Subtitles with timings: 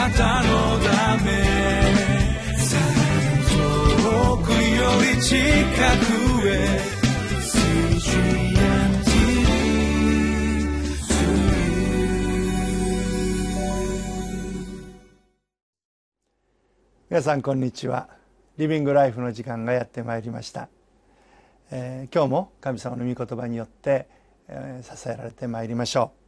[0.00, 1.30] なたのため
[3.50, 4.56] 遠くよ
[5.14, 6.80] り近くへ
[17.10, 18.08] 皆さんこんにちは。
[18.56, 20.70] リビングライフの時間がやってまいりました、
[21.70, 24.08] えー、今日も神様の御言葉によって、
[24.48, 26.19] えー、支えられてまいりましょう。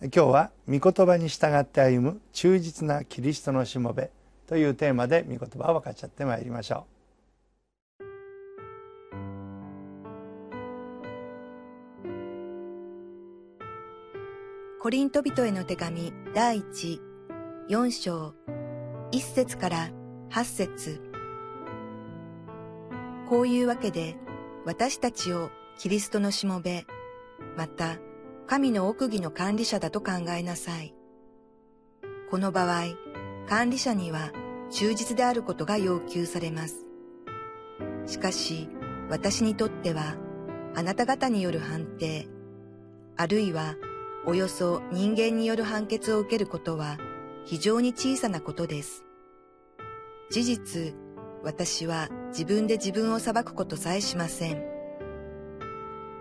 [0.00, 4.12] 今日は御言葉に従って歩む忠実なキリストのしもべ
[4.46, 6.98] というテーマで御言葉を分かっちゃってまいりましょう。
[14.80, 17.00] コリント人への手紙第一
[17.68, 18.34] 4章
[19.10, 19.90] 1節から
[20.30, 21.02] 8節。
[23.28, 24.16] こういうわけで
[24.64, 26.86] 私たちをキリストのしもべ、
[27.56, 27.98] また
[28.48, 30.94] 神の奥義の管理者だと考えなさい。
[32.30, 32.84] この場合、
[33.46, 34.32] 管理者には
[34.70, 36.86] 忠実であることが要求されます。
[38.06, 38.70] しかし、
[39.10, 40.16] 私にとっては、
[40.74, 42.26] あなた方による判定、
[43.18, 43.76] あるいは、
[44.24, 46.96] およそ人間による判決を受けることは、
[47.44, 49.04] 非常に小さなことです。
[50.30, 50.94] 事実、
[51.42, 54.64] 私は自分で自分を裁くことさえしません。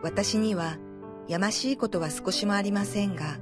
[0.03, 0.77] 私には
[1.27, 3.37] やましいことは少しもありませんが、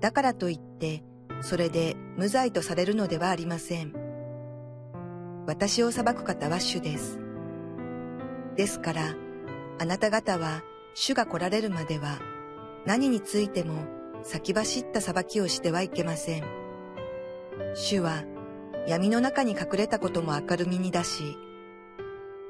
[0.00, 1.02] だからといって
[1.42, 3.92] それで無罪とされるのではありません。
[5.46, 7.20] 私を裁く方は主です。
[8.56, 9.14] ですから、
[9.78, 10.62] あなた方は
[10.94, 12.18] 主が来られるまでは
[12.86, 13.84] 何についても
[14.22, 16.44] 先走った裁きをしてはいけません。
[17.74, 18.24] 主は
[18.86, 21.36] 闇の中に隠れたことも明るみに出し、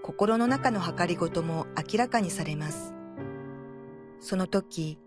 [0.03, 2.95] 心の中の計りごとも明らかにされます。
[4.21, 4.99] その時、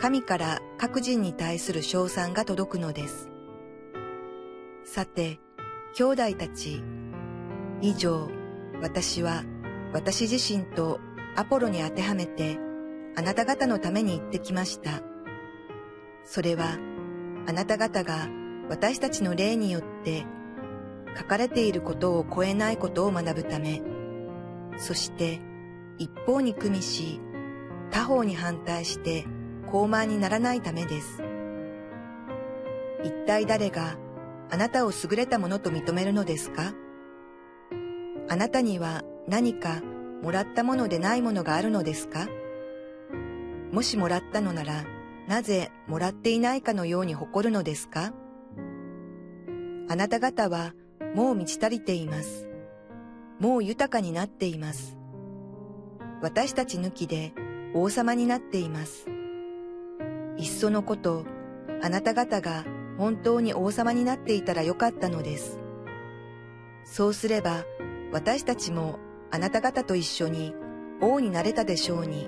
[0.00, 3.28] 神から各人に対する称賛が届くのです。
[4.84, 5.40] さて、
[5.94, 6.82] 兄弟たち、
[7.80, 8.28] 以上、
[8.80, 9.44] 私は
[9.92, 11.00] 私自身と
[11.36, 12.58] アポロに当てはめて、
[13.16, 15.02] あなた方のために言ってきました。
[16.24, 16.78] それは、
[17.46, 18.28] あなた方が
[18.68, 20.26] 私たちの霊によって
[21.16, 23.82] 書かれていることを超えないことを学ぶため、
[24.76, 25.40] そして
[25.98, 27.20] 一方に組みし、
[27.90, 29.26] 他方に反対して
[29.70, 31.22] 高慢にならないためです。
[33.04, 33.96] 一体誰が
[34.50, 36.74] あなたを優れたものと認めるのですか？
[38.28, 39.82] あなたには何か
[40.22, 42.28] もらったものでないものがあるのですか？
[43.72, 44.84] もしもらったのなら、
[45.26, 48.12] なぜもらっていないかのように誇るのですか？
[49.90, 50.72] あなた方は
[51.14, 52.48] もう満ち足りています。
[53.38, 54.98] もう豊かになっています。
[56.20, 57.32] 私たち抜きで
[57.74, 59.06] 王様になっています。
[60.38, 61.26] いっそのこと、
[61.82, 62.64] あなた方が
[62.96, 65.58] 本当に王様になっていたらよかったのです。
[66.84, 67.64] そうすれば、
[68.10, 68.98] 私たちも
[69.30, 70.54] あなた方と一緒に
[71.02, 72.26] 王になれたでしょうに。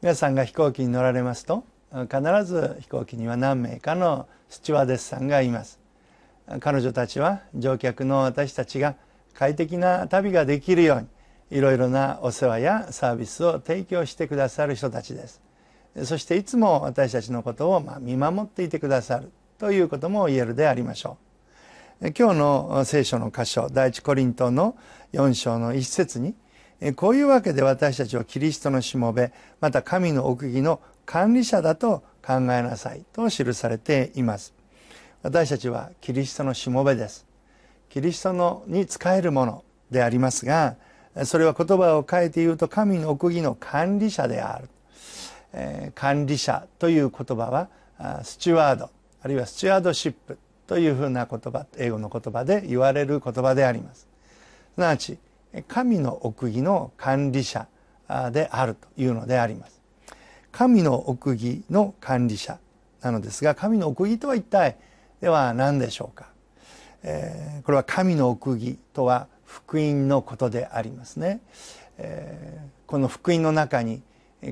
[0.00, 5.80] 皆さんが飛行機に乗られますと必ず飛行機には何名かのスチュワーデスさんがいます
[6.60, 8.96] 彼女たちは乗客の私たちが
[9.32, 11.06] 快適な旅ができるように
[11.50, 15.40] いろいろなお世話やサービスを提供してくださる人たちです。
[16.04, 21.18] そしていつも私たちのことを見守っていてくださるということも言えるでありましょ
[22.00, 22.08] う。
[22.16, 24.76] 今日の聖書の箇所第一コリントの
[25.12, 26.34] 4章の一節に
[26.96, 34.52] こういうわけで私たちはキリストのしもべまた神の奥義の管理者だと考えなさいと記されています。
[35.22, 37.24] 私たちはキリストのしもべです。
[37.88, 40.76] キリストのに仕えるものでありますが
[41.24, 44.68] それは言葉を変えて言うと神の奥義の管理者である、
[45.52, 48.90] えー、管理者という言葉はスチュワード
[49.22, 54.08] あるいはスチュワードシップというふうな言葉英語の言葉で言われる言葉であります。
[54.74, 55.18] すなわち
[55.68, 57.68] 神の奥義の管理者
[58.32, 59.80] であるというのであります。
[60.50, 62.58] 神の奥義の管理者
[63.02, 64.76] なのですが神の奥義とは一体
[65.20, 66.28] では何でしょうか、
[67.02, 71.40] えー、これは神の奥義とは福音のことでありますね、
[71.98, 74.02] えー、この福音の中に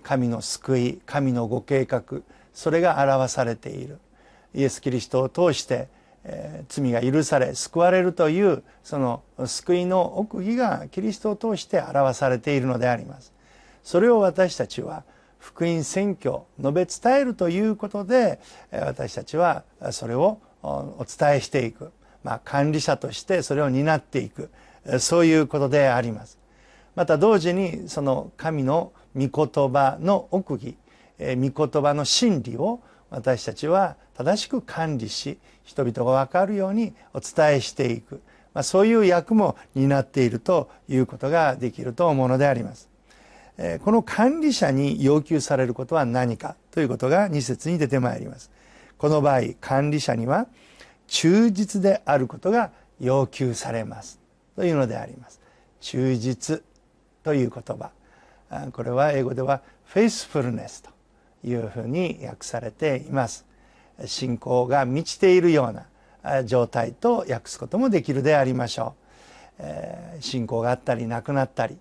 [0.02, 2.22] 神の救い神のご計画
[2.54, 3.98] それが表されている。
[4.54, 5.88] イエス・キリストを通して、
[6.24, 13.32] えー、罪が許され救われるというその救いの奥義がキリストを通して表されているのであります。
[13.82, 15.04] それを私たちは
[15.38, 18.38] 福音宣教述べ伝えるということで
[18.70, 21.90] 私たちはそれをお伝えしていく、
[22.22, 24.50] まあ、管理者としてそれを担っていく。
[24.99, 26.38] そういうことであります。
[26.94, 30.76] また同時にその神の御言葉の奥義
[31.19, 32.81] 御言葉の真理を
[33.11, 38.20] 私たちは正しく管理し人々が分かるようにお伝えしていく、
[38.55, 42.88] まあ、そういう役も担っているということができると思うのであります。
[43.85, 46.56] この管理者に要求されることは何か？
[46.70, 48.50] ということが2節に出てまいります。
[48.99, 50.46] この場合管理者には
[51.06, 52.70] 忠実であることが
[53.00, 54.20] 要求されます
[54.62, 55.41] というのであります。
[55.81, 56.62] 忠実
[57.25, 57.91] という言葉。
[58.70, 59.61] これは英語では
[59.93, 60.91] faithfulness と
[61.44, 63.44] いうふうに訳されています。
[64.05, 65.75] 信仰が満ちているよ
[66.23, 68.94] うな状態と訳すこともできるでありましょ
[69.59, 71.76] う、え、信仰があったりなくなったり。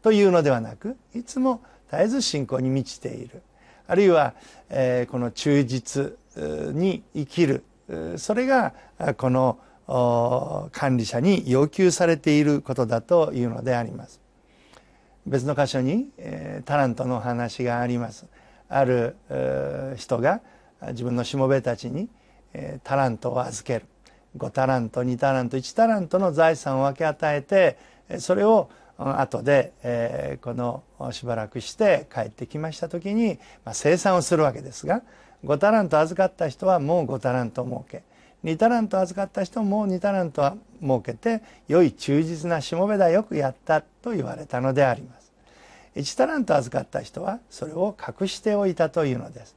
[0.00, 1.60] というのではなくいつも
[1.90, 3.42] 絶えず信仰に満ちている。
[3.86, 4.32] あるいは、
[4.70, 6.16] え、この忠実
[6.72, 7.64] に生きる。
[8.16, 8.72] それが
[9.18, 14.20] この管理者に要求されていることだというのであります。
[15.26, 18.26] 別の箇所に、えー、タラントの話があります。
[18.68, 19.16] ある
[19.96, 20.40] 人が
[20.88, 22.08] 自分のしもべたちに、
[22.52, 23.86] えー、タラントを預ける。
[24.36, 27.78] 5タラント2タラント1タラントの財産を分け与えて
[28.20, 28.68] それを
[28.98, 30.82] 後で、えー、この
[31.12, 35.02] しばらくして帰ってきました時に、まあ、生産をするわけですが
[35.44, 38.02] 5タラント預かった人はもう5タラント儲け。
[38.44, 45.32] 2タラント預かった人も2タラントは設けて良い忠実なしもべだよくやったと言われたのであります。
[45.96, 49.56] 1タラント預かった人はそれを隠しておいたというのです。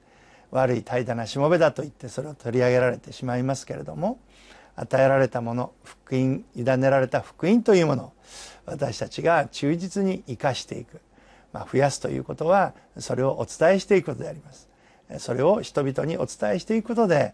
[0.50, 4.20] 悪い怠惰なしもべだと言ってそれを取り上げられてしまいますけれども
[4.76, 8.14] 与えられたもの福音委ねられた福音というものを
[8.66, 11.00] 私たちが忠実に生かしていく、
[11.54, 14.70] まあ、増やすということはそれをお伝えしていくことであります。
[15.20, 17.34] それを人々にお伝えしていくことで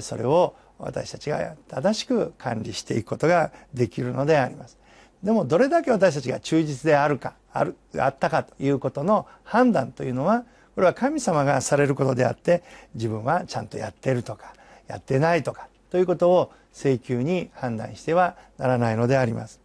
[0.00, 4.78] それを私たちが正しく管理していくことができるのであります
[5.22, 10.44] でもどれだけ私たちが忠実であるかあるあったかということの判断というのは
[10.74, 12.62] これは神様がされることであって
[12.94, 14.54] 自分はちゃんとやってるとか
[14.86, 19.60] やってないとかということを請求に判断してはならないのであります。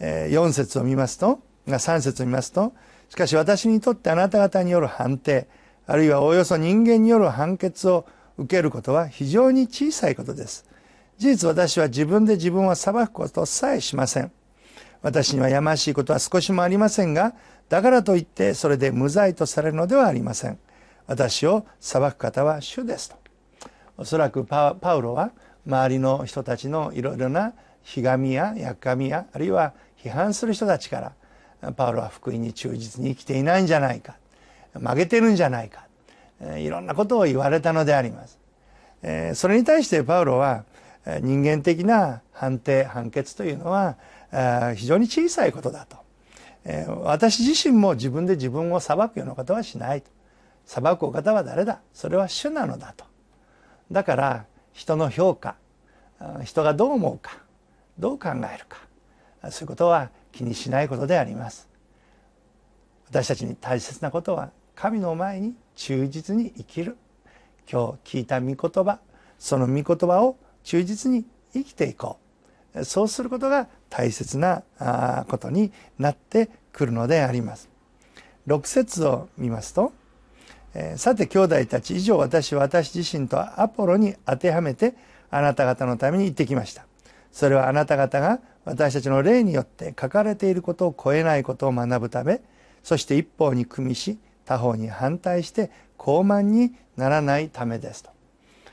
[0.00, 2.72] え4節を見ますと3節を見ますと
[3.08, 5.48] しかし私にとってあなた方による判定
[5.86, 8.06] あるいはおおよそ人間による判決を
[8.38, 10.64] 受けることは非常に小さいことです。
[11.18, 14.32] 事実私は自分で自分を裁くことさえしません。
[15.02, 17.34] 私にはやましいことは少しもありませんが、
[17.68, 20.58] だからといってそれで無罪とされるのではありません。
[21.06, 23.16] 私を裁く方は主ですと。
[23.96, 25.32] おそらくパウロは
[25.66, 27.52] 周りの人たちのいろいろな
[27.82, 31.12] ひがみややっかみやあるいは批判する人たちか
[31.60, 34.16] らパウロは福音に忠実に生きていないんじゃないか
[34.74, 35.87] 曲げてるんじゃないか
[36.56, 38.38] いろんなことを言われたのであります。
[39.34, 40.64] それに対してパウロは
[41.22, 43.96] 人間的な判定判決というのは
[44.76, 45.96] 非常に小さいことだと。
[47.04, 50.10] 私自身も自分で自分を裁くようなことはしないと。
[50.66, 51.80] 裁くお方は誰だ？
[51.94, 53.04] それは主なのだと。
[53.90, 55.56] だから人の評価
[56.44, 57.38] 人がどう思うか
[57.98, 58.78] どう考えるか
[59.50, 61.68] そういうことは気にしないことであります。
[63.08, 64.50] 私たちに大切なことは
[64.80, 66.96] 神の前に忠実に生きる。
[67.68, 69.00] 今日聞いた御言葉
[69.36, 72.20] その御言葉を忠実に生きていこ
[72.76, 72.84] う。
[72.84, 74.62] そうすることが大切な
[75.28, 77.68] ことになってくるのであります。
[78.46, 79.92] 6節を見ますと
[80.94, 84.94] 「さて兄弟たち以上私は私自身とアポロに当てはめて
[85.28, 86.86] あなた方のために行ってきました」
[87.32, 92.42] それはあなた方が私たちの霊によって書かれていることを超えないことを学ぶため
[92.84, 98.10] そして一方に組みし他方に反対して傲慢にならないためですと。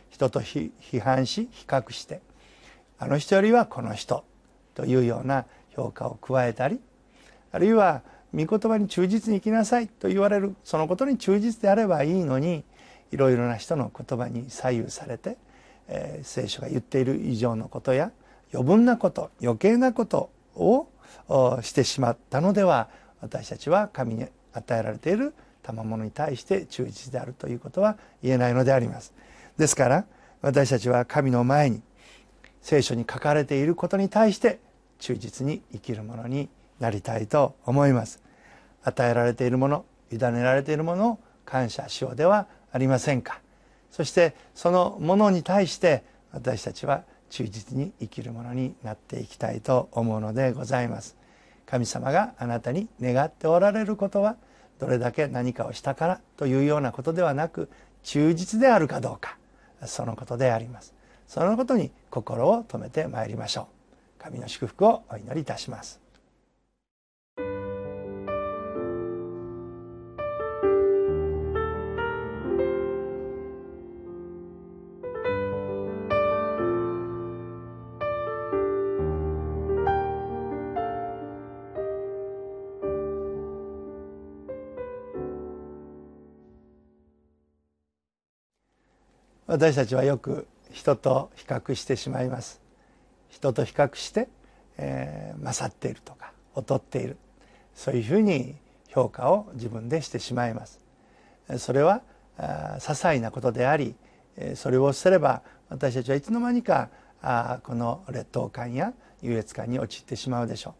[0.10, 2.22] 人と批判し比較して
[2.98, 4.24] あの人よりはこの人
[4.74, 6.79] というような評価を加えたり
[7.51, 8.03] あるいは
[8.34, 12.63] 御言葉に忠実に生きなさいと言われるそのことに忠実であればいいのに
[13.12, 15.36] いろいろな人の言葉に左右されて、
[15.89, 18.13] えー、聖書が言っている以上のことや
[18.53, 20.88] 余分なこと余計なことを
[21.62, 22.88] してしまったのでは
[23.20, 25.34] 私たちは神に与えられている
[25.66, 29.14] 賜物に対して忠実であるということは言えないのであります。
[29.58, 30.06] ですから
[30.42, 31.82] 私たちは神の前に
[32.62, 34.60] 聖書に書かれていることに対して
[35.00, 38.22] 忠実に生きるものになりたいと思います。
[38.84, 43.40] 与えられているもの委ねられているものを感謝しようではありませんか。
[43.90, 51.16] そしてそのものに対して私たちは忠実に生きるものになっていきたいと思うのでございます。
[51.66, 54.36] 神様があなたに願っておられることは
[54.79, 57.70] どれだけ何かをしたからというようなことではなく
[58.03, 59.38] 忠実であるかどうか
[59.86, 60.94] そのことであります。
[61.27, 63.67] そのことに心を止めてまいりましょ
[64.20, 64.24] う。
[64.24, 66.05] 神の祝福をお祈りいたします。
[89.56, 92.60] 私たちはよく人と比較してしまいます。
[93.30, 94.28] 人と比較して、
[94.78, 97.16] えー、勝っているとか劣っている。
[97.74, 98.58] そういうふうに
[98.90, 100.82] 評価を自分でしてしまいます。
[101.58, 102.02] それは
[102.38, 103.96] 些細なことであり
[104.56, 106.90] それをすれば私たちはいつの間にか
[107.64, 110.74] この劣等感や優越感に陥ってしまうでしょう。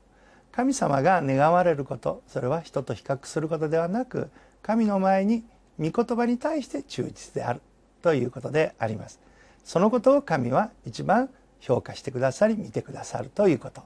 [0.54, 4.30] 神様が願われることそれは人と比較することではなく
[4.62, 5.46] 神の前に
[5.80, 7.62] 御言葉に対して忠実である。
[8.06, 9.20] ということであります。
[9.64, 11.28] そのことを神は一番
[11.60, 13.82] 評価してくださり見てくださるということ。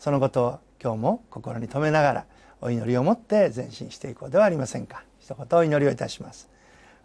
[0.00, 2.24] そのことを今日も心に留めながら
[2.60, 5.04] お祈りを持って前進していこうではありませんか。
[5.20, 6.48] 一言お祈りをいたします。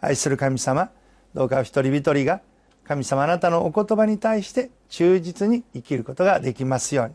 [0.02, 0.90] 愛する神様
[1.36, 2.42] どうかお一人一人が
[2.84, 7.14] 神様あなたのお言葉に対して忠実に生きることができますように。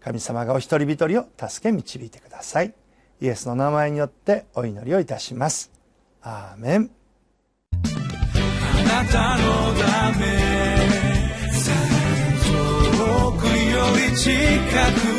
[0.00, 2.72] 神様がお一人一人を助け導いてください。
[3.20, 5.70] イエスの名前によってお祈りをいたします。
[6.22, 7.03] アーメン。
[8.84, 10.22] なたのため。
[12.96, 13.52] 遠くよ
[13.96, 15.13] り近く。